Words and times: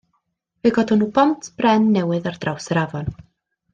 Fe 0.61 0.71
godon 0.77 0.99
nhw 1.01 1.09
bont 1.17 1.49
bren 1.61 1.87
newydd 1.99 2.31
ar 2.33 2.41
draws 2.47 2.71
yr 2.73 2.81
afon. 2.87 3.15